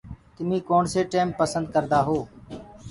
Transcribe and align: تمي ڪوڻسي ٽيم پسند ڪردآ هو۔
تمي 0.35 0.59
ڪوڻسي 0.69 1.01
ٽيم 1.11 1.27
پسند 1.39 1.65
ڪردآ 1.73 1.99
هو۔ 2.07 2.17